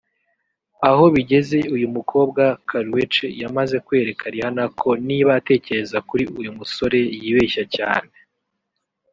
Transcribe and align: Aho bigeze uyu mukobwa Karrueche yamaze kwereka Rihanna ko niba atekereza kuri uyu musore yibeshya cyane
Aho 0.89 1.03
bigeze 1.15 1.57
uyu 1.75 1.87
mukobwa 1.95 2.43
Karrueche 2.69 3.25
yamaze 3.41 3.75
kwereka 3.85 4.25
Rihanna 4.33 4.65
ko 4.81 4.89
niba 5.07 5.31
atekereza 5.39 5.97
kuri 6.09 6.23
uyu 6.39 6.51
musore 6.59 6.99
yibeshya 7.23 7.63
cyane 7.75 8.11